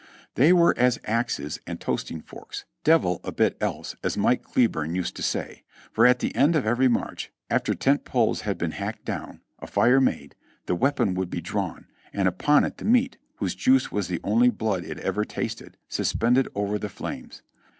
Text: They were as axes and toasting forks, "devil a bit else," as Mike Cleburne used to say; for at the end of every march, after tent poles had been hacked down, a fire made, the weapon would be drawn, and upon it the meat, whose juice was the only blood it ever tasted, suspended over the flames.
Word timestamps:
They 0.33 0.51
were 0.51 0.73
as 0.79 0.99
axes 1.05 1.59
and 1.67 1.79
toasting 1.79 2.21
forks, 2.21 2.65
"devil 2.83 3.21
a 3.23 3.31
bit 3.31 3.55
else," 3.61 3.95
as 4.01 4.17
Mike 4.17 4.41
Cleburne 4.41 4.95
used 4.95 5.15
to 5.17 5.21
say; 5.21 5.61
for 5.91 6.07
at 6.07 6.17
the 6.17 6.33
end 6.35 6.55
of 6.55 6.65
every 6.65 6.87
march, 6.87 7.31
after 7.51 7.75
tent 7.75 8.03
poles 8.03 8.41
had 8.41 8.57
been 8.57 8.71
hacked 8.71 9.05
down, 9.05 9.41
a 9.59 9.67
fire 9.67 10.01
made, 10.01 10.33
the 10.65 10.73
weapon 10.73 11.13
would 11.13 11.29
be 11.29 11.39
drawn, 11.39 11.85
and 12.13 12.27
upon 12.27 12.63
it 12.65 12.77
the 12.79 12.85
meat, 12.85 13.19
whose 13.35 13.53
juice 13.53 13.91
was 13.91 14.07
the 14.07 14.19
only 14.23 14.49
blood 14.49 14.83
it 14.83 14.97
ever 14.97 15.23
tasted, 15.23 15.77
suspended 15.87 16.47
over 16.55 16.79
the 16.79 16.89
flames. 16.89 17.43